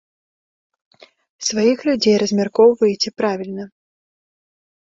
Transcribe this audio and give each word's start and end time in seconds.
Сваіх 1.47 1.77
людзей 1.89 2.15
размяркоўваеце 2.23 3.09
правільна. 3.23 3.65